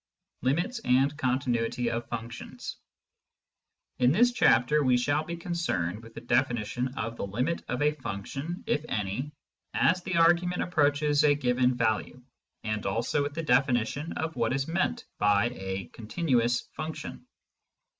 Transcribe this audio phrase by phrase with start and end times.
[0.43, 2.77] CHAPTER XI LIMITS AND CONTINUITY OF FUNCTIONS
[3.99, 7.91] In this chapter we shall be concerned with the definition of the limit of a
[7.91, 9.31] function (if any)
[9.75, 12.19] as the argument approaches a given value,
[12.63, 17.27] and also with the definition of what is meant by a" con tinuous function."